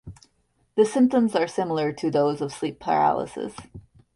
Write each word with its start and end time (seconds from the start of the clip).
The 0.73 0.83
symptoms 0.83 1.35
are 1.35 1.45
similar 1.47 1.93
to 1.93 2.09
those 2.09 2.41
of 2.41 2.51
sleep 2.51 2.79
paralysis. 2.79 3.53